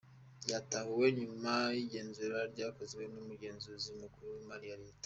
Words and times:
Byatahuwe 0.45 1.07
nyuma 1.19 1.51
y’igenzura 1.77 2.37
ryakozwe 2.53 3.03
n’Umugenzuzi 3.13 3.89
Mukuru 4.01 4.27
w’Imari 4.33 4.67
ya 4.71 4.79
Leta. 4.83 4.99